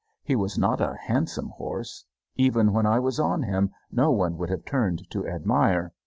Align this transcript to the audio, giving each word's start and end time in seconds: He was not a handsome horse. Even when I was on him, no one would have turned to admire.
He 0.23 0.35
was 0.35 0.57
not 0.57 0.81
a 0.81 0.95
handsome 0.99 1.49
horse. 1.49 2.05
Even 2.35 2.73
when 2.73 2.87
I 2.87 2.97
was 2.97 3.19
on 3.19 3.43
him, 3.43 3.69
no 3.91 4.09
one 4.09 4.35
would 4.37 4.49
have 4.49 4.65
turned 4.65 5.07
to 5.11 5.27
admire. 5.27 5.93